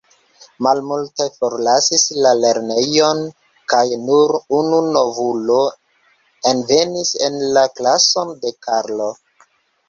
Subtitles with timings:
[0.67, 3.21] Malmultaj forlasis la lernejon
[3.73, 5.59] kaj nur unu novulo
[6.53, 9.13] envenis en la klason de Karlo.